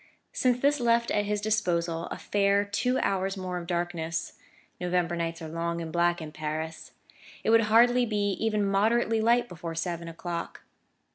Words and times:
This 0.43 0.79
left 0.79 1.11
at 1.11 1.25
his 1.25 1.41
disposal 1.41 2.07
a 2.07 2.17
fair 2.17 2.65
two 2.65 2.97
hours 3.03 3.37
more 3.37 3.59
of 3.59 3.67
darkness: 3.67 4.33
November 4.79 5.15
nights 5.15 5.43
are 5.43 5.47
long 5.47 5.79
and 5.79 5.91
black 5.93 6.19
in 6.19 6.31
Paris; 6.31 6.93
it 7.43 7.51
would 7.51 7.65
hardly 7.65 8.07
be 8.07 8.31
even 8.39 8.65
moderately 8.65 9.21
light 9.21 9.47
before 9.47 9.75
seven 9.75 10.07
o'clock. 10.07 10.63